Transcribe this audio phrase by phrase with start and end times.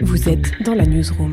[0.00, 1.32] Vous êtes dans la newsroom.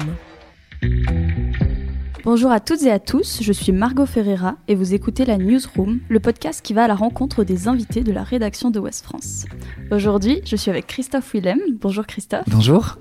[2.24, 6.00] Bonjour à toutes et à tous, je suis Margot Ferreira et vous écoutez la Newsroom,
[6.09, 9.45] le podcast qui va à la rencontre des invités de la rédaction de West France.
[9.91, 11.59] Aujourd'hui, je suis avec Christophe Willem.
[11.80, 12.45] Bonjour Christophe.
[12.48, 12.98] Bonjour.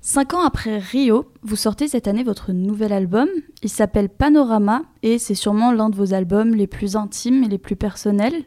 [0.00, 3.28] Cinq ans après Rio, vous sortez cette année votre nouvel album.
[3.62, 7.58] Il s'appelle Panorama et c'est sûrement l'un de vos albums les plus intimes et les
[7.58, 8.44] plus personnels.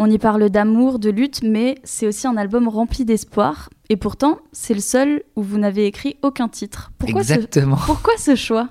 [0.00, 3.68] On y parle d'amour, de lutte, mais c'est aussi un album rempli d'espoir.
[3.88, 6.92] Et pourtant, c'est le seul où vous n'avez écrit aucun titre.
[6.98, 7.76] Pourquoi Exactement.
[7.76, 8.68] Ce, pourquoi ce choix?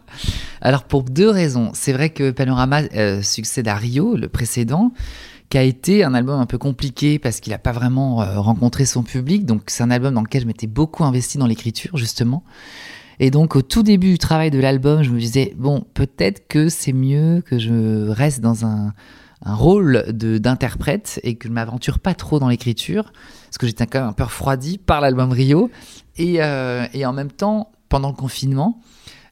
[0.61, 1.71] Alors pour deux raisons.
[1.73, 4.93] C'est vrai que Panorama euh, succède à Rio, le précédent,
[5.49, 8.85] qui a été un album un peu compliqué parce qu'il n'a pas vraiment euh, rencontré
[8.85, 9.45] son public.
[9.45, 12.45] Donc c'est un album dans lequel je m'étais beaucoup investi dans l'écriture, justement.
[13.19, 16.69] Et donc au tout début du travail de l'album, je me disais, bon, peut-être que
[16.69, 18.93] c'est mieux que je reste dans un
[19.43, 23.11] un rôle d'interprète et que je m'aventure pas trop dans l'écriture,
[23.45, 25.69] parce que j'étais quand même un peu refroidi par l'album Rio.
[26.17, 28.81] Et, euh, et, en même temps, pendant le confinement,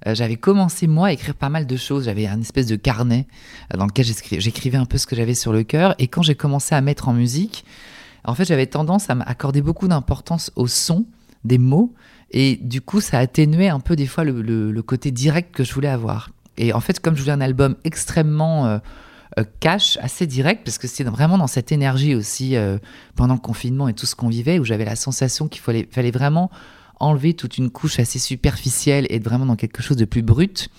[0.07, 2.05] euh, j'avais commencé moi à écrire pas mal de choses.
[2.05, 3.27] J'avais un espèce de carnet
[3.73, 5.95] euh, dans lequel j'écrivais un peu ce que j'avais sur le cœur.
[5.97, 7.65] Et quand j'ai commencé à mettre en musique,
[8.23, 11.05] en fait, j'avais tendance à m'accorder beaucoup d'importance au son
[11.43, 11.93] des mots.
[12.31, 15.89] Et du coup, ça atténuait un peu des fois le, côté direct que je voulais
[15.89, 16.30] avoir.
[16.58, 18.80] Et en fait, comme je voulais un album extrêmement
[19.44, 22.78] cash, assez direct, parce que c'est vraiment dans cette énergie aussi, euh,
[23.16, 26.11] pendant le confinement et tout ce qu'on vivait, où j'avais la sensation qu'il fallait, fallait
[26.11, 26.50] vraiment
[27.00, 30.69] enlever toute une couche assez superficielle et être vraiment dans quelque chose de plus brut.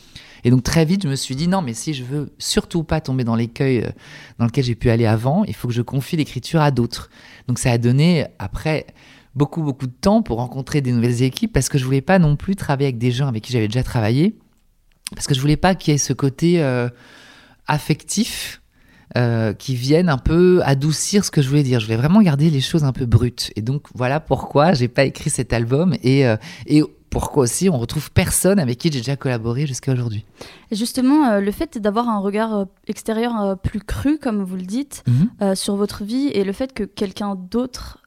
[0.44, 3.00] Et donc très vite, je me suis dit non, mais si je veux surtout pas
[3.00, 3.90] tomber dans l'écueil euh,
[4.38, 7.10] dans lequel j'ai pu aller avant, il faut que je confie l'écriture à d'autres.
[7.48, 8.86] Donc ça a donné après
[9.34, 12.36] beaucoup beaucoup de temps pour rencontrer des nouvelles équipes parce que je voulais pas non
[12.36, 14.38] plus travailler avec des gens avec qui j'avais déjà travaillé
[15.14, 16.62] parce que je voulais pas qu'il y ait ce côté
[17.66, 18.60] affectifs
[19.16, 21.78] euh, qui viennent un peu adoucir ce que je voulais dire.
[21.78, 23.52] Je voulais vraiment garder les choses un peu brutes.
[23.54, 26.36] Et donc voilà pourquoi j'ai pas écrit cet album et, euh,
[26.66, 30.26] et pourquoi aussi on retrouve personne avec qui j'ai déjà collaboré jusqu'à aujourd'hui.
[30.72, 35.54] Justement, euh, le fait d'avoir un regard extérieur plus cru, comme vous le dites, mhm.
[35.54, 38.02] sur votre vie et le fait que quelqu'un d'autre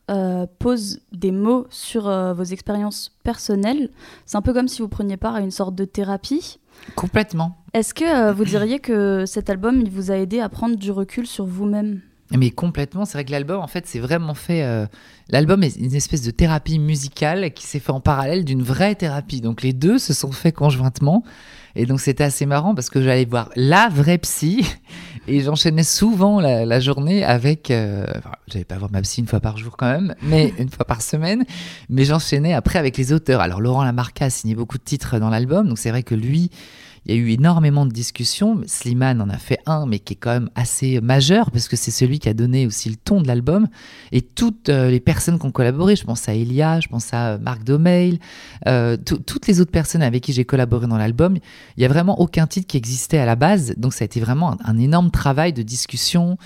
[0.59, 2.03] pose des mots sur
[2.35, 3.89] vos expériences personnelles,
[4.25, 6.59] c'est un peu comme si vous preniez part à une sorte de thérapie.
[6.95, 7.58] Complètement.
[7.73, 10.91] Est-ce que euh, vous diriez que cet album, il vous a aidé à prendre du
[10.91, 12.01] recul sur vous-même?
[12.31, 14.63] Mais complètement, c'est vrai que l'album, en fait, c'est vraiment fait.
[14.63, 14.85] Euh,
[15.29, 19.41] l'album est une espèce de thérapie musicale qui s'est fait en parallèle d'une vraie thérapie.
[19.41, 21.23] Donc les deux se sont faits conjointement.
[21.75, 24.65] Et donc c'était assez marrant parce que j'allais voir la vraie psy
[25.27, 27.71] et j'enchaînais souvent la, journée avec.
[27.71, 30.69] Euh, enfin, j'allais pas voir ma psy une fois par jour quand même, mais une
[30.69, 31.45] fois par semaine.
[31.89, 33.41] Mais j'enchaînais après avec les auteurs.
[33.41, 36.51] Alors Laurent Lamarca a signé beaucoup de titres dans l'album, donc c'est vrai que lui
[37.05, 38.61] il y a eu énormément de discussions.
[38.65, 41.91] Slimane en a fait un, mais qui est quand même assez majeur, parce que c'est
[41.91, 43.67] celui qui a donné aussi le ton de l'album.
[44.11, 47.37] Et toutes euh, les personnes qui ont collaboré, je pense à Elia, je pense à
[47.37, 48.19] Marc Domail,
[48.67, 51.37] euh, toutes les autres personnes avec qui j'ai collaboré dans l'album,
[51.77, 53.73] il n'y a vraiment aucun titre qui existait à la base.
[53.77, 56.37] Donc ça a été vraiment un, énorme travail de discussion,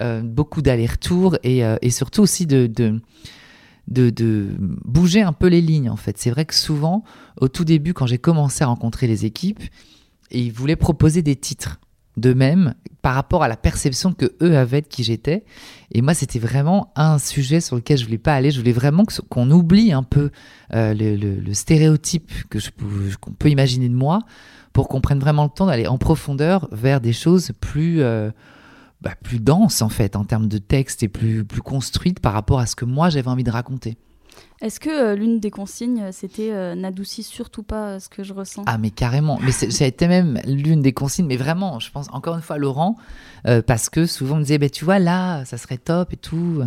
[0.00, 2.66] euh, beaucoup d'allers-retours, et, surtout aussi de
[3.88, 6.18] de, bouger un peu les lignes en fait.
[6.18, 7.04] C'est vrai que souvent,
[7.40, 9.62] au tout début, quand j'ai commencé à rencontrer les équipes,
[10.40, 11.80] ils voulaient proposer des titres
[12.16, 15.44] d'eux-mêmes par rapport à la perception que eux avaient de qui j'étais.
[15.92, 18.50] Et moi, c'était vraiment un sujet sur lequel je voulais pas aller.
[18.50, 20.30] Je voulais vraiment qu'on oublie un peu
[20.74, 22.58] euh, le, stéréotype que
[23.20, 24.20] qu'on peut imaginer de moi
[24.72, 28.30] pour qu'on prenne vraiment le temps d'aller en profondeur vers des choses plus euh,
[29.02, 32.58] bah, plus denses en fait en termes de texte et plus plus construites par rapport
[32.58, 33.98] à ce que moi j'avais envie de raconter.
[34.60, 38.32] Est-ce que euh, l'une des consignes, c'était euh, n'adoucis surtout pas euh, ce que je
[38.32, 38.62] ressens?
[38.66, 39.38] Ah, mais carrément.
[39.42, 41.26] Mais ça a été même l'une des consignes.
[41.26, 42.96] Mais vraiment, je pense encore une fois Laurent,
[43.66, 46.62] parce que souvent on me disait, bah, tu vois, là, ça serait top et tout.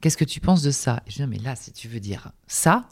[0.00, 1.02] Qu'est-ce que tu penses de ça?
[1.06, 2.88] Et je dis, mais là, si tu veux dire ça,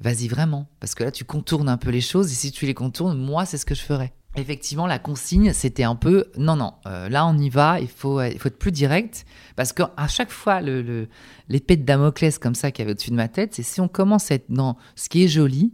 [0.00, 0.66] vas-y vraiment.
[0.80, 2.32] Parce que là, tu contournes un peu les choses.
[2.32, 4.14] Et si tu les contournes, moi, c'est ce que je ferais.
[4.36, 8.22] Effectivement, la consigne, c'était un peu non, non, euh, là on y va, il faut,
[8.22, 9.24] il faut être plus direct.
[9.56, 13.54] Parce qu'à chaque fois, l'épée de Damoclès comme ça qui avait au-dessus de ma tête,
[13.54, 15.72] c'est si on commence à être dans ce qui est joli,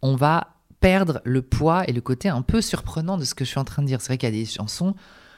[0.00, 3.50] on va perdre le poids et le côté un peu surprenant de ce que je
[3.50, 4.00] suis en train de dire.
[4.00, 4.94] C'est vrai qu'il y a des chansons,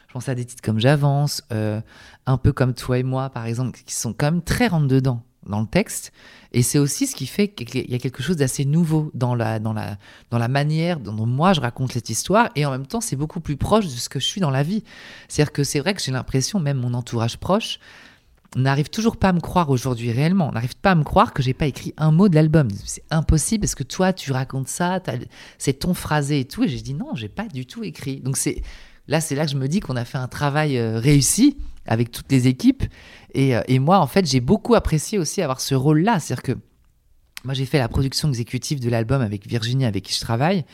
[0.08, 1.80] je pense à des titres comme J'avance, euh,
[2.26, 5.22] un peu comme Toi et moi par exemple, qui sont quand même très rentre dedans
[5.46, 6.12] dans le texte.
[6.52, 9.58] Et c'est aussi ce qui fait qu'il y a quelque chose d'assez nouveau dans la,
[9.58, 9.96] dans, la,
[10.30, 12.50] dans la manière dont moi je raconte cette histoire.
[12.54, 14.62] Et en même temps, c'est beaucoup plus proche de ce que je suis dans la
[14.62, 14.84] vie.
[15.28, 17.80] C'est-à-dire que c'est vrai que j'ai l'impression, même mon entourage proche,
[18.56, 20.52] n'arrive toujours pas à me croire aujourd'hui réellement.
[20.52, 22.68] n'arrive pas à me croire que j'ai pas écrit un mot de l'album.
[22.84, 25.00] C'est impossible parce que toi, tu racontes ça,
[25.58, 26.64] c'est ton phrasé et tout.
[26.64, 28.20] Et j'ai dit non, j'ai pas du tout écrit.
[28.20, 28.62] Donc c'est
[29.08, 31.56] là, c'est là que je me dis qu'on a fait un travail euh, réussi
[31.86, 32.84] avec toutes les équipes.
[33.34, 36.20] Et, euh, et moi, en fait, j'ai beaucoup apprécié aussi avoir ce rôle-là.
[36.20, 36.58] C'est-à-dire que
[37.44, 40.64] moi j'ai fait la production exécutive de l'album avec Virginie, avec qui je travaille.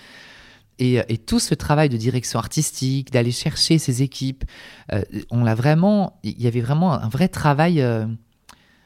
[0.78, 4.44] Et, et, tout ce travail de direction artistique, d'aller chercher ces équipes,
[4.92, 8.06] euh, on l'a vraiment, il y avait vraiment un vrai travail, euh,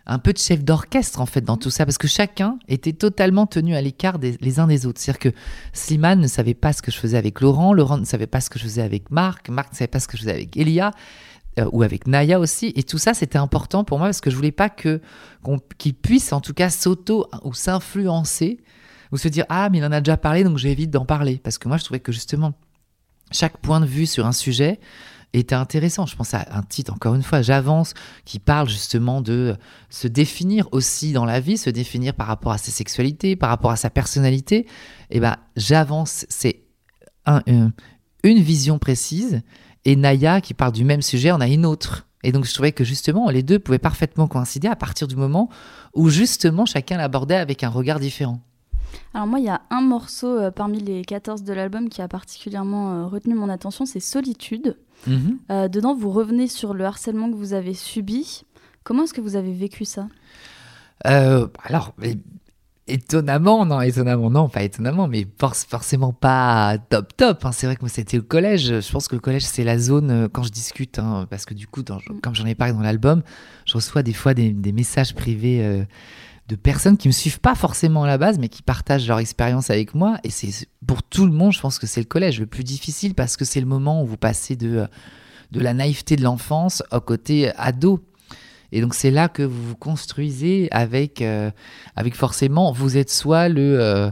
[0.07, 3.47] un peu de chef d'orchestre en fait dans tout ça, parce que chacun était totalement
[3.47, 5.01] tenu à l'écart des, les uns des autres.
[5.01, 5.39] C'est-à-dire que
[5.73, 8.51] Slimane ne savait pas ce que je faisais avec Laurent, Laurent ne savait pas ce
[8.51, 10.93] que je faisais avec Marc, Marc ne savait pas ce que je faisais avec Elia.
[11.61, 12.73] Euh, ou avec Naya aussi.
[12.75, 15.01] Et tout ça, c'était important pour moi parce que je voulais pas que
[15.45, 18.59] qu'on qu'ils puissent en tout cas s'auto ou s'influencer
[19.13, 21.59] ou se dire ah mais il en a déjà parlé donc j'évite d'en parler parce
[21.59, 22.55] que moi je trouvais que justement
[23.31, 24.81] chaque point de vue sur un sujet
[25.35, 26.07] était intéressant.
[26.07, 27.95] Je pense à un titre, encore une fois, J'avance,
[28.25, 29.57] qui parle justement de
[29.91, 33.71] se définir aussi dans la vie, se définir par rapport à ses sexualités, par rapport
[33.71, 34.59] à sa personnalité.
[35.11, 36.63] Et eh ben, J'avance, c'est
[37.27, 37.73] un, une,
[38.23, 39.43] une vision précise
[39.85, 42.07] et Naya, qui parle du même sujet, en a une autre.
[42.23, 45.51] Et donc je trouvais que justement, les deux pouvaient parfaitement coïncider à partir du moment
[45.95, 48.41] où justement chacun l'abordait avec un regard différent.
[49.15, 52.09] Alors moi, il y a un morceau euh, parmi les 14 de l'album qui a
[52.09, 54.77] particulièrement euh, retenu mon attention, c'est Solitude.
[55.07, 55.39] Mhm.
[55.51, 58.45] Euh, dedans, vous revenez sur le harcèlement que vous avez subi.
[58.85, 60.09] Comment est-ce que vous avez vécu ça?
[61.05, 61.95] Alors,
[62.87, 67.43] Étonnamment, non, étonnamment, non, pas étonnamment, mais forcément pas top top.
[67.47, 67.51] hein.
[67.53, 68.81] C'est vrai que moi c'était le collège.
[68.81, 71.67] Je pense que le collège c'est la zone quand je discute, hein, parce que du
[71.67, 73.23] coup, dans- comme j'en ai parlé dans l'album,
[73.65, 75.87] je reçois des fois des, des messages privés
[76.49, 79.71] de personnes qui me suivent pas forcément à la base, mais qui partagent leur expérience
[79.71, 80.19] avec moi.
[80.25, 83.15] Et c'est pour tout le monde, je pense que c'est le collège le plus difficile
[83.15, 84.87] parce que c'est le moment où vous passez de euh,
[85.53, 88.05] la naïveté de l'enfance au côté ado.
[88.73, 91.51] Et donc c'est là que vous vous construisez avec, euh,
[91.97, 94.11] avec forcément, vous êtes soit le, euh,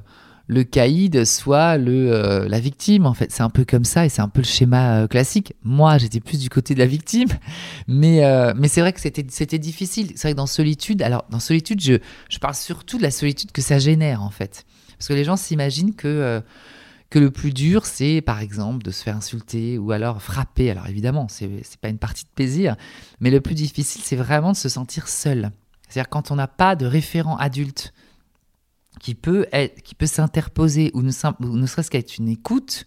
[0.53, 3.07] le caïd, soit le, euh, la victime.
[3.07, 5.55] En fait, c'est un peu comme ça et c'est un peu le schéma euh, classique.
[5.65, 7.29] Moi, j'étais plus du côté de la victime,
[7.89, 9.23] mais, euh, mais c'est vrai que c'était,
[9.59, 10.13] difficile.
[10.15, 11.95] C'est vrai que dans Solitude, alors dans Solitude, je,
[12.29, 14.65] je parle surtout de la solitude que ça génère en fait.
[14.99, 16.41] Parce que les gens s'imaginent que,
[17.11, 20.71] que le plus dur, c'est par exemple de se faire insulter ou alors frapper.
[20.71, 21.49] Alors évidemment, c'est
[21.81, 22.77] pas une partie de plaisir,
[23.21, 25.51] mais le plus difficile, c'est vraiment de se sentir seul.
[25.89, 27.93] C'est-à-dire quand on n'a pas de référent adulte
[29.03, 32.87] qui peut, être, qui peut s'interposer ou ne, serait-ce qu'être une écoute,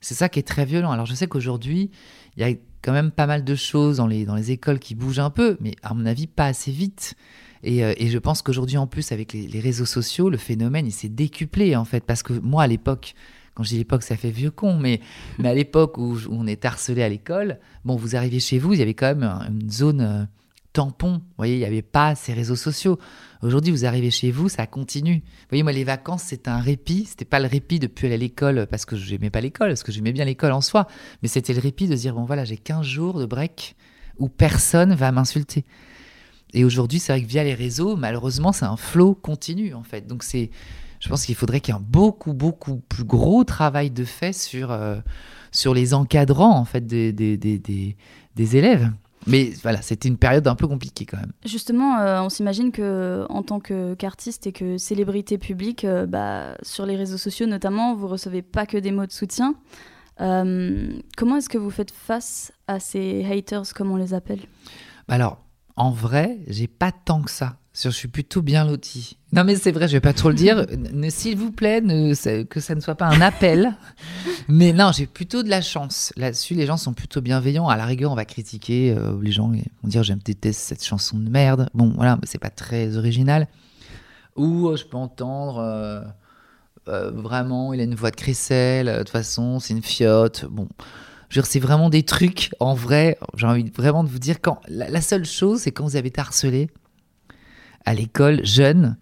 [0.00, 0.90] c'est ça qui est très violent.
[0.90, 1.90] Alors je sais qu'aujourd'hui,
[2.36, 4.96] il y a quand même pas mal de choses dans les, dans les écoles qui
[4.96, 7.14] bougent un peu, mais à mon avis, pas assez vite.
[7.62, 10.92] Et, euh, et je pense qu'aujourd'hui, en plus, avec les, réseaux sociaux, le phénomène, il
[10.92, 12.04] s'est décuplé, en fait.
[12.04, 13.14] Parce que moi, à l'époque,
[13.54, 14.98] quand je dis l'époque, ça fait vieux con, mais,
[15.38, 18.80] mais à l'époque où, on est harcelé à l'école, bon, vous arriviez chez vous, il
[18.80, 20.24] y avait quand même un- une zone euh,
[20.72, 21.14] tampon.
[21.14, 22.98] Vous voyez, il n'y avait pas ces réseaux sociaux.
[23.42, 25.16] Aujourd'hui, vous arrivez chez vous, ça continue.
[25.16, 27.06] Vous voyez, moi, les vacances, c'était un répit.
[27.06, 29.82] C'était pas le répit de plus aller à l'école parce que j'aimais pas l'école, parce
[29.82, 30.86] que j'aimais bien l'école en soi.
[31.22, 33.76] Mais c'était le répit de dire, bon, voilà, j'ai 15 jours de break
[34.18, 35.64] où personne va m'insulter.
[36.54, 40.06] Et aujourd'hui, c'est vrai que via les réseaux, malheureusement, c'est un flot continu, en fait.
[40.06, 40.50] Donc, c'est,
[41.00, 44.34] je pense qu'il faudrait qu'il y ait un beaucoup, beaucoup plus gros travail de fait
[44.34, 45.00] sur, euh,
[45.50, 47.96] sur les encadrants, en fait, des, des, des,
[48.36, 48.90] des élèves.
[49.26, 51.32] Mais voilà, c'était une période un peu compliquée quand même.
[51.44, 56.86] Justement, euh, on s'imagine que en tant qu'artiste et que célébrité publique, euh, bah, sur
[56.86, 59.54] les réseaux sociaux notamment, vous recevez pas que des mots de soutien.
[60.20, 64.40] Euh, comment est-ce que vous faites face à ces haters, comme on les appelle?
[65.08, 65.38] Bah Alors,
[65.76, 67.56] en vrai, j'ai pas tant que ça.
[67.74, 69.16] Je suis plutôt bien loti.
[69.32, 70.66] Non, mais c'est vrai, je vais pas trop le dire.
[70.92, 73.74] Ne- S'il vous plaît, ne- que ça ne soit pas un appel.
[74.48, 76.12] mais non, j'ai plutôt de la chance.
[76.16, 77.68] Là-dessus, les gens sont plutôt bienveillants.
[77.68, 78.94] À la rigueur, on va critiquer.
[78.96, 81.68] euh, les gens vont dire J'aime, déteste cette chanson de merde.
[81.72, 83.48] Bon, voilà, mais c'est pas très original.
[84.36, 85.58] Ou euh, je peux entendre.
[86.88, 88.86] euh, vraiment, il a une voix de crécelle.
[88.86, 90.44] De toute façon, c'est une fiotte.
[90.50, 90.68] Bon.
[91.44, 95.00] C'est vraiment des trucs, en vrai, j'ai envie vraiment de vous dire, quand la, la
[95.00, 96.68] seule chose, c'est quand vous avez été harcelé
[97.84, 98.96] à l'école, jeune,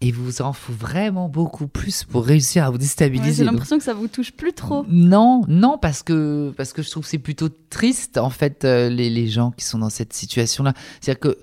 [0.00, 3.32] et vous en faut vraiment beaucoup plus pour réussir à vous Ouais, déstabiliser.
[3.32, 4.84] J'ai Donc, l'impression que ça vous touche plus trop.
[4.88, 8.88] non, non, parce que, parce que je trouve que c'est plutôt triste, en fait, euh,
[8.88, 10.72] les, les gens qui sont dans cette situation-là.
[11.00, 11.38] C'est-à-dire que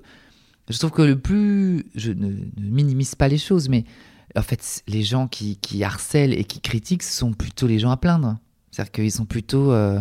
[0.68, 1.86] je trouve que le plus.
[1.94, 3.84] Je ne, ne minimise pas les choses, mais
[4.36, 7.96] en fait, les gens qui, qui harcèlent et qui critiquent sont plutôt les gens à
[7.96, 8.38] plaindre.
[8.70, 9.98] C'est-à-dire qu'ils sont plutôt euh,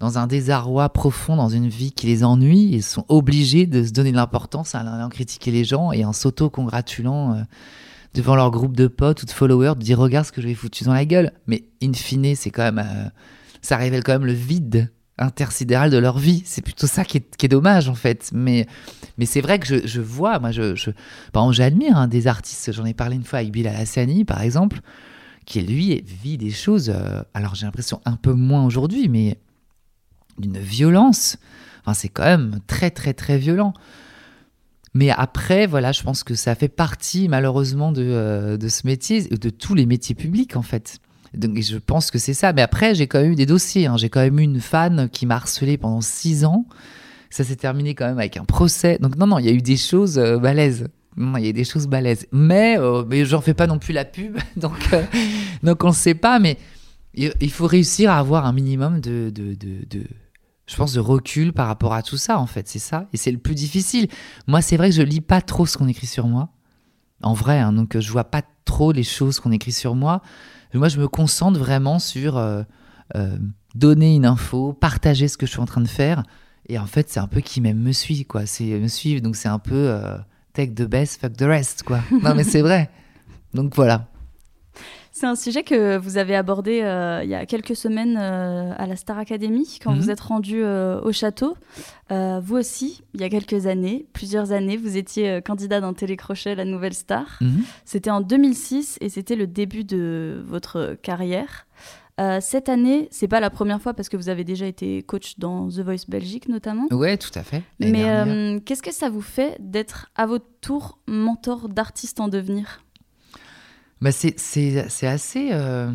[0.00, 3.92] dans un désarroi profond, dans une vie qui les ennuie, et sont obligés de se
[3.92, 7.34] donner de l'importance à allant critiquer les gens et en s'auto-congratulant.
[7.34, 7.42] euh,
[8.14, 10.54] devant leur groupe de potes ou de followers, de dire regarde ce que je vais
[10.54, 11.32] foutu dans la gueule.
[11.46, 13.08] Mais in fine, c'est quand même, euh,
[13.60, 16.42] ça révèle quand même le vide intersidéral de leur vie.
[16.44, 18.30] C'est plutôt ça qui est, dommage en fait.
[18.32, 18.66] Mais,
[19.18, 20.90] mais c'est vrai que je, vois, moi, je, je,
[21.32, 22.72] par exemple, j'admire hein, des artistes.
[22.72, 24.80] J'en ai parlé une fois avec Bilal Hassani, par exemple,
[25.44, 26.90] qui lui vit des choses.
[26.90, 29.38] euh, alors j'ai l'impression un peu moins aujourd'hui, mais
[30.38, 31.36] d'une violence.
[31.82, 33.72] Enfin, c'est quand même très très très violent.
[34.94, 39.22] Mais après, voilà, je pense que ça fait partie malheureusement de, euh, de ce métier,
[39.22, 40.98] de tous les métiers publics en fait.
[41.34, 42.52] Donc je pense que c'est ça.
[42.52, 43.86] Mais après, j'ai quand même eu des dossiers.
[43.86, 43.96] hein.
[43.96, 46.64] J'ai quand même eu une fan qui m'a harcelé pendant six ans.
[47.28, 48.98] Ça s'est terminé quand même avec un procès.
[49.00, 50.86] Donc non, non, il y a eu des choses euh, balèzes.
[51.16, 52.26] Il y a des choses balèzes.
[52.30, 54.36] Mais, euh, mais fais pas non plus la pub.
[54.56, 55.02] Donc, euh,
[55.64, 56.38] donc on ne sait pas.
[56.38, 56.56] Mais
[57.14, 60.06] il faut réussir à avoir un minimum de, de, de-
[60.66, 62.68] je pense, de recul par rapport à tout ça, en fait.
[62.68, 63.08] C'est ça.
[63.12, 64.08] Et c'est le plus difficile.
[64.46, 66.48] Moi, c'est vrai que je lis pas trop ce qu'on écrit sur moi.
[67.22, 70.20] En vrai, hein, donc euh, je vois pas trop les choses qu'on écrit sur moi.
[70.74, 72.62] Moi, je me concentre vraiment sur euh,
[73.14, 73.38] euh,
[73.74, 76.24] donner une info, partager ce que je suis en train de faire.
[76.68, 78.46] Et en fait, c'est un peu qui m'aime me suit, quoi.
[78.46, 80.16] C'est me suivre, donc c'est un peu euh,
[80.52, 82.00] take the best, fuck the rest, quoi.
[82.22, 82.90] non, mais c'est vrai.
[83.54, 84.08] Donc voilà.
[85.16, 88.88] C'est un sujet que vous avez abordé euh, il y a quelques semaines euh, à
[88.88, 90.00] la Star Academy, quand Mhm.
[90.00, 91.56] vous êtes rendu euh, au château.
[92.10, 96.64] Vous aussi, il y a quelques années, plusieurs années, vous étiez candidat d'un télécrochet La
[96.64, 97.38] Nouvelle Star.
[97.40, 97.62] Mhm.
[97.84, 101.66] C'était en 2006 et c'était le début de votre carrière.
[102.40, 105.68] Cette année, c'est pas la première fois parce que vous avez déjà été coach dans
[105.68, 106.86] The Voice Belgique notamment.
[106.90, 107.62] Ouais, tout à fait.
[107.78, 112.83] Mais qu'est-ce que ça vous fait d'être à votre tour mentor d'artistes en devenir?
[114.04, 115.90] Bah, euh,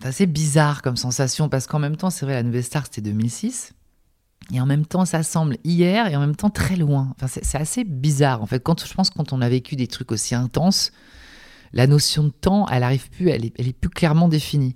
[0.00, 3.02] c'est assez bizarre comme sensation parce qu'en même temps, c'est vrai, la nouvelle star, c'était
[3.02, 3.74] 2006.
[4.54, 7.12] Et en même temps, ça semble hier et en même temps très loin.
[7.14, 8.40] Enfin, c'est, assez bizarre.
[8.40, 10.92] En fait, quand, je pense quand on a vécu des trucs aussi intenses,
[11.74, 14.74] la notion de temps, elle arrive plus, elle est, plus clairement définie.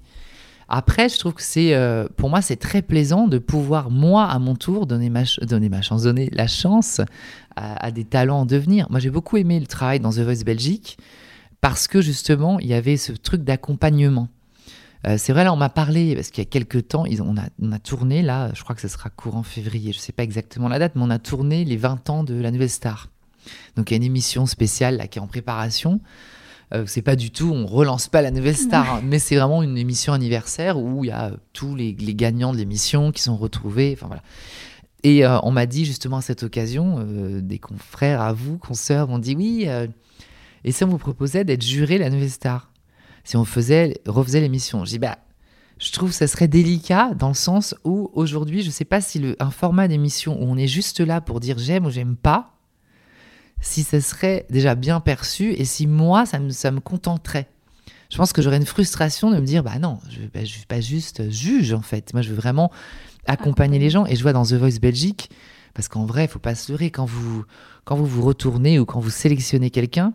[0.69, 4.39] Après, je trouve que c'est, euh, pour moi, c'est très plaisant de pouvoir, moi, à
[4.39, 7.01] mon tour, donner ma, donner ma chance, donner la chance
[7.57, 8.87] à, à des talents en devenir.
[8.91, 10.99] Moi, j'ai beaucoup aimé le travail dans The Voice Belgique
[11.61, 14.29] parce que justement, il y avait ce truc d'accompagnement.
[15.07, 17.37] Euh, c'est vrai, là, on m'a parlé, parce qu'il y a quelques temps, ils- on,
[17.37, 20.13] a, on a tourné, là, je crois que ce sera courant février, je ne sais
[20.13, 23.09] pas exactement la date, mais on a tourné les 20 ans de la Nouvelle Star.
[23.77, 26.01] Donc, il y a une émission spéciale là, qui est en préparation.
[26.75, 29.63] Euh, c'est pas du tout, on relance pas la Nouvelle Star, hein, mais c'est vraiment
[29.63, 33.37] une émission anniversaire où il y a tous les, les gagnants de l'émission qui sont
[33.37, 33.93] retrouvés.
[33.97, 34.23] Enfin, voilà.
[35.05, 39.07] Et euh, on m'a dit justement à cette occasion, euh, des confrères à vous, consoeurs,
[39.09, 39.67] m'ont dit oui,
[40.65, 42.73] et si on vous proposait d'être juré la Nouvelle Star
[43.25, 45.19] Si on faisait, refaisait l'émission Je dis, bah,
[45.79, 49.19] je trouve que ça serait délicat dans le sens où aujourd'hui, je sais pas si
[49.19, 52.55] le, un format d'émission où on est juste là pour dire j'aime ou j'aime pas,
[53.61, 57.49] si ça serait déjà bien perçu et si moi, ça me, ça me contenterait.
[58.11, 60.81] Je pense que j'aurais une frustration de me dire, bah non, je ne suis pas
[60.81, 62.15] juste juge en fait.
[62.15, 62.71] Moi, je veux vraiment
[63.27, 64.07] accompagner les gens.
[64.07, 65.31] Et je vois dans The Voice Belgique,
[65.75, 67.45] parce qu'en vrai, il faut pas se leurrer, quand vous,
[67.85, 70.15] quand vous vous retournez ou quand vous sélectionnez quelqu'un,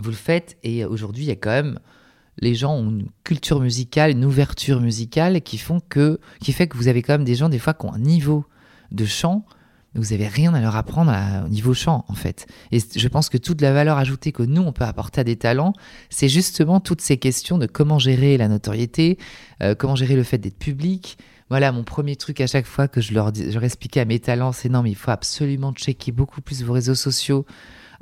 [0.00, 0.56] vous le faites.
[0.62, 1.78] Et aujourd'hui, il y a quand même
[2.38, 6.76] les gens ont une culture musicale, une ouverture musicale qui font que, qui fait que
[6.76, 8.44] vous avez quand même des gens des fois qui ont un niveau
[8.90, 9.44] de chant,
[9.94, 11.12] vous avez rien à leur apprendre
[11.44, 12.46] au niveau chant en fait.
[12.72, 15.36] Et je pense que toute la valeur ajoutée que nous on peut apporter à des
[15.36, 15.72] talents,
[16.10, 19.18] c'est justement toutes ces questions de comment gérer la notoriété,
[19.62, 21.18] euh, comment gérer le fait d'être public.
[21.50, 24.18] Voilà, mon premier truc à chaque fois que je leur, je leur expliquais à mes
[24.18, 27.46] talents, c'est non, mais il faut absolument checker beaucoup plus vos réseaux sociaux.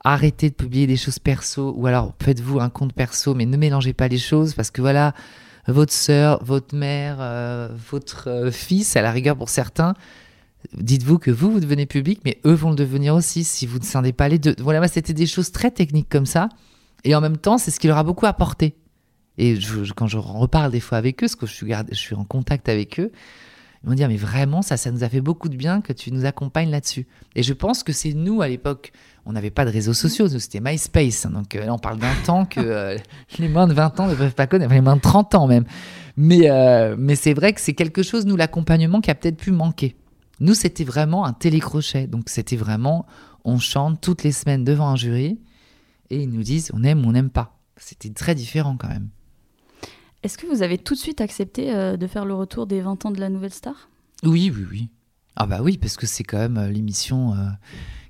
[0.04, 3.92] Arrêtez de publier des choses perso, ou alors faites-vous un compte perso, mais ne mélangez
[3.92, 5.14] pas les choses parce que voilà,
[5.68, 9.94] votre sœur, votre mère, euh, votre euh, fils, à la rigueur pour certains,
[10.76, 13.84] dites-vous que vous, vous devenez public, mais eux vont le devenir aussi si vous ne
[13.84, 14.56] scindez pas les deux.
[14.58, 16.48] Voilà, c'était des choses très techniques comme ça.
[17.04, 18.74] Et en même temps, c'est ce qui leur a beaucoup apporté.
[19.38, 19.58] Et
[19.96, 23.00] quand je reparle des fois avec eux, parce que je je suis en contact avec
[23.00, 23.10] eux,
[23.84, 26.12] ils vont dire, mais vraiment, ça, ça nous a fait beaucoup de bien que tu
[26.12, 27.06] nous accompagnes là-dessus.
[27.34, 28.92] Et je pense que c'est nous, à l'époque,
[29.26, 31.26] on n'avait pas de réseaux sociaux, c'était MySpace.
[31.26, 31.30] hein.
[31.30, 32.96] donc euh, là, on parle d'un temps que euh,
[33.38, 35.64] les moins de 20 ans ne peuvent pas connaître, les moins de 30 ans même.
[36.16, 39.50] Mais, euh, mais c'est vrai que c'est quelque chose, nous, l'accompagnement, qui a peut-être pu
[39.50, 39.96] manquer.
[40.40, 42.06] Nous, c'était vraiment un télécrochet.
[42.06, 43.06] Donc, c'était vraiment,
[43.44, 45.40] on chante toutes les semaines devant un jury
[46.10, 47.58] et ils nous disent on aime ou on n'aime pas.
[47.76, 49.08] C'était très différent quand même.
[50.22, 53.06] Est-ce que vous avez tout de suite accepté euh, de faire le retour des 20
[53.06, 53.88] ans de la Nouvelle Star?
[54.22, 54.88] Oui, oui, oui.
[55.36, 57.48] Ah bah oui, parce que c'est quand même euh, l'émission euh,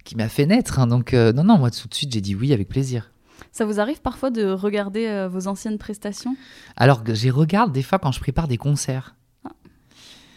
[0.05, 0.79] qui m'a fait naître.
[0.79, 0.87] hein.
[0.87, 3.13] donc, euh, non, non, moi, tout de suite, j'ai dit oui avec plaisir.
[3.51, 6.37] Ça vous arrive parfois de regarder vos anciennes prestations?
[6.77, 9.15] Alors j'y regarde des fois quand je prépare des concerts.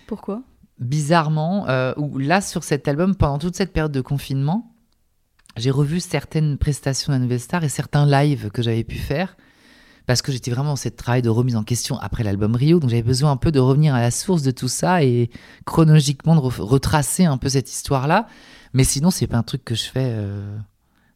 [0.08, 0.42] Pourquoi?
[0.80, 1.66] Bizarrement,
[1.98, 4.76] où là, sur cet album, pendant toute cette période de confinement,
[5.56, 9.38] j'ai revu certaines prestations de la Nouvelle Star et certains lives que j'avais pu faire.
[10.08, 12.80] Parce que j'étais vraiment dans ce travail de remise en question après l'album Rio.
[12.80, 15.30] Donc j'avais besoin un peu de revenir à la source de tout ça et
[15.66, 18.28] chronologiquement de re- retracer un peu cette histoire-là.
[18.74, 20.10] Mais sinon, c'est pas un truc que je fais.
[20.12, 20.58] euh,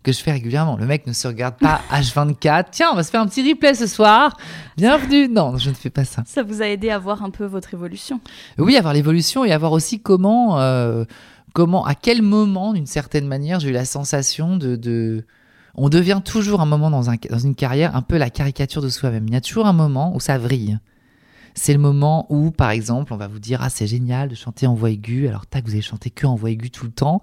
[0.01, 0.77] que je fais régulièrement.
[0.77, 2.67] Le mec ne se regarde pas H24.
[2.71, 4.35] Tiens, on va se faire un petit replay ce soir.
[4.77, 5.27] Bienvenue.
[5.27, 6.23] Non, je ne fais pas ça.
[6.25, 8.21] Ça vous a aidé à voir un peu votre évolution
[8.57, 11.03] Oui, avoir l'évolution et avoir aussi comment, euh,
[11.53, 15.25] comment, à quel moment, d'une certaine manière, j'ai eu la sensation de, de,
[15.75, 18.89] on devient toujours un moment dans, un, dans une carrière un peu la caricature de
[18.89, 19.25] soi-même.
[19.27, 20.79] Il y a toujours un moment où ça vrille.
[21.55, 24.67] C'est le moment où, par exemple, on va vous dire Ah, c'est génial de chanter
[24.67, 25.27] en voix aiguë.
[25.27, 27.21] Alors, tac, vous avez chanté que en voix aiguë tout le temps.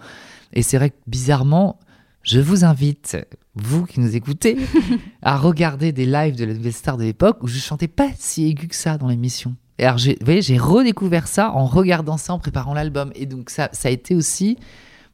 [0.53, 1.79] Et c'est vrai que bizarrement,
[2.23, 3.17] je vous invite,
[3.55, 4.57] vous qui nous écoutez,
[5.23, 8.47] à regarder des lives de la nouvelle star de l'époque où je chantais pas si
[8.47, 9.55] aigu que ça dans l'émission.
[9.79, 13.13] Et alors, vous voyez, j'ai redécouvert ça en regardant ça, en préparant l'album.
[13.15, 14.57] Et donc, ça, ça a été aussi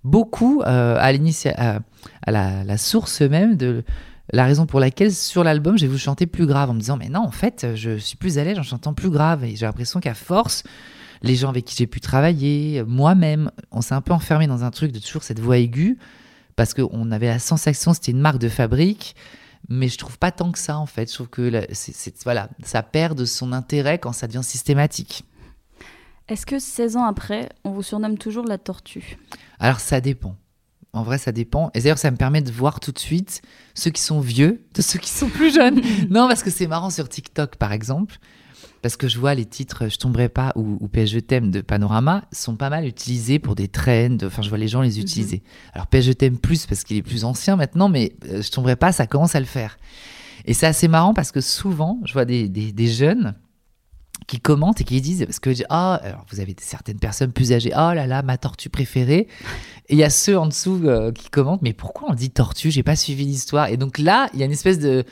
[0.05, 1.81] beaucoup euh, à,
[2.27, 3.85] à, la, source même de
[4.33, 7.09] la raison pour laquelle sur l'album j'ai voulu chanter plus grave en me disant mais
[7.09, 10.01] non en fait je suis plus à l'aise en chantant plus grave et j'ai l'impression
[10.01, 10.65] qu'à force
[11.23, 14.71] les gens avec qui j'ai pu travailler moi-même on s'est un peu enfermé dans un
[14.71, 15.99] truc de toujours cette voix aiguë
[16.57, 19.15] parce qu'on avait la sensation c'était une marque de fabrique
[19.69, 21.09] mais je trouve pas tant que ça en fait.
[21.09, 21.67] Je trouve que
[22.25, 25.25] voilà ça perd de son intérêt quand ça devient systématique
[26.29, 29.19] est-ce que 16 ans après, on vous surnomme toujours la tortue?
[29.59, 30.37] Alors ça dépend.
[30.95, 31.71] En vrai, ça dépend.
[31.75, 33.41] Et d'ailleurs, ça me permet de voir tout de suite
[33.75, 35.81] ceux qui sont vieux de ceux qui sont plus jeunes.
[36.11, 38.17] non, parce que c'est marrant sur TikTok, par exemple.
[38.83, 42.25] Parce que je vois les titres Je tomberai pas ou, ou Je t'aime de Panorama
[42.33, 44.19] sont pas mal utilisés pour des trends.
[44.23, 45.03] Enfin, je vois les gens les mhm.
[45.03, 45.43] utiliser.
[45.73, 48.77] Alors, PS Je t'aime plus parce qu'il est plus ancien maintenant, mais euh, Je tomberai
[48.77, 49.79] pas, ça commence à le faire.
[50.45, 53.35] Et c'est assez marrant parce que souvent, je vois des, des, des jeunes
[54.27, 57.73] qui commentent et qui disent parce que ah alors vous avez certaines personnes plus âgées
[57.75, 59.29] oh là là ma tortue préférée.
[59.89, 62.71] Et il y a ceux en dessous euh, qui commentent mais pourquoi on dit tortue?
[62.71, 63.69] J'ai pas suivi l'histoire.
[63.69, 65.05] Et donc là il y a une espèce de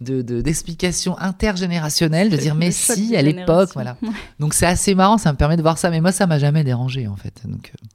[0.00, 3.96] d'explication intergénérationnelle de dire mais si à l'époque voilà.
[4.40, 6.64] Donc c'est assez marrant ça me permet de voir ça mais moi ça m'a jamais
[6.64, 7.42] dérangé en fait.
[7.44, 7.86] Donc euh,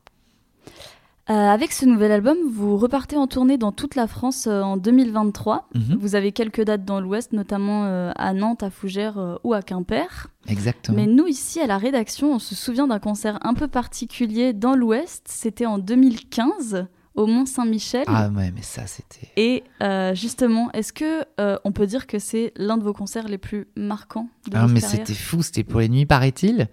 [1.29, 4.77] euh, avec ce nouvel album, vous repartez en tournée dans toute la France euh, en
[4.77, 5.67] 2023.
[5.75, 5.97] Mhm.
[5.99, 10.27] Vous avez quelques dates dans l'Ouest, notamment euh, à Nantes, à Fougères ou à Quimper.
[10.47, 10.95] Exactement.
[10.95, 14.75] Mais nous, ici, à la rédaction, on se souvient d'un concert un peu particulier dans
[14.75, 15.25] l'Ouest.
[15.27, 18.05] C'était en 2015 au Mont Saint-Michel.
[18.07, 19.27] Ah ouais, mais ça c'était.
[19.35, 19.63] Et
[20.15, 21.25] justement, est-ce que
[21.65, 24.79] on peut dire que c'est l'un de vos concerts les plus marquants de Ah mais
[24.79, 26.69] c'était fou, c'était pour les nuits paraît-il.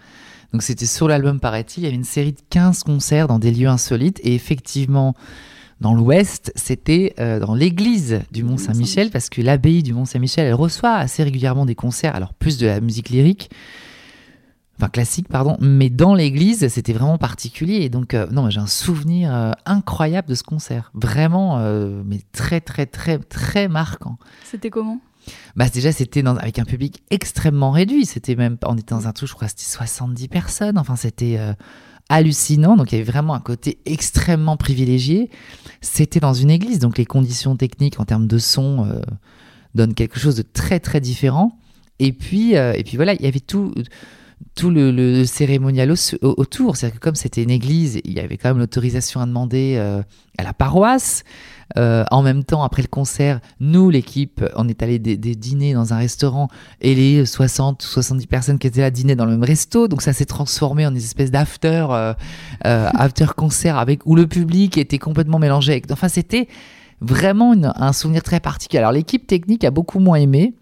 [0.54, 1.80] Donc c'était sur l'album, paraît-il.
[1.80, 4.20] Il y avait une série de 15 concerts dans des lieux insolites.
[4.22, 5.16] Et effectivement,
[5.80, 10.94] dans l'Ouest, c'était euh, dans l'église du Mont-Saint-Michel, parce que l'abbaye du Mont-Saint-Michel, elle reçoit
[10.94, 13.50] assez régulièrement des concerts, alors plus de la musique lyrique,
[14.78, 17.82] enfin classique, pardon, mais dans l'église, c'était vraiment particulier.
[17.82, 20.90] Et donc, euh, non, j'ai un souvenir euh, incroyable de ce concert.
[20.94, 21.58] Vraiment,
[22.04, 24.18] mais très, très, très, très marquant.
[24.44, 25.00] C'était comment?
[25.56, 28.06] Bah déjà c'était avec un public extrêmement réduit.
[28.06, 30.78] C'était même, on était dans un truc, je crois, c'était 70 personnes.
[30.78, 31.52] Enfin, c'était euh,
[32.08, 32.76] hallucinant.
[32.76, 35.30] Donc il y avait vraiment un côté extrêmement privilégié.
[35.80, 39.00] C'était dans une église, donc les conditions techniques en termes de son euh,
[39.74, 41.58] donnent quelque chose de très très différent.
[41.98, 43.72] Et puis euh, et puis voilà, il y avait tout
[44.54, 46.76] tout le, cérémonial autour.
[46.76, 49.76] C'est-à-dire que comme c'était une église, il y avait quand même l'autorisation à demander
[50.38, 51.24] à la paroisse.
[51.76, 55.92] Euh, en même temps, après le concert, nous, l'équipe, on est allé des, dîner dans
[55.92, 56.48] un restaurant
[56.80, 59.88] et les 60 ou 70 personnes qui étaient là dînaient dans le même resto.
[59.88, 62.14] Donc ça s'est transformé en une espèce d'after euh,
[62.66, 65.72] euh, after concert avec où le public était complètement mélangé.
[65.72, 65.90] Avec...
[65.90, 66.48] Enfin, c'était
[67.00, 68.78] vraiment un souvenir très particulier.
[68.78, 70.54] Alors l'équipe technique a beaucoup moins aimé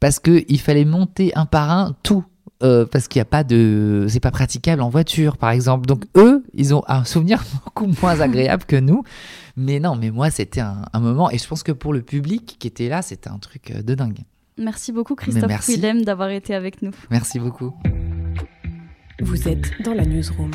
[0.00, 2.24] parce qu'il fallait monter un par un tout.
[2.60, 5.86] Parce qu'il n'y a pas de, c'est pas praticable en voiture, par exemple.
[5.86, 9.02] Donc eux, ils ont un souvenir beaucoup moins agréable que nous.
[9.56, 12.68] Mais non, mais moi, c'était un, moment, et je pense que pour le public qui
[12.68, 14.20] était là, c'était un truc euh, de dingue.
[14.56, 16.92] Merci beaucoup, Christophe Willem, d'avoir été avec nous.
[17.10, 17.74] Merci beaucoup.
[19.20, 20.52] Vous êtes dans la newsroom.